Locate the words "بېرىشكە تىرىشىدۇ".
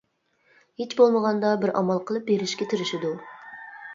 2.31-3.15